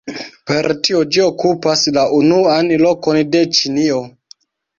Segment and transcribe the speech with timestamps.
[0.51, 4.01] Per tio ĝi okupas la unuan lokon de Ĉinio.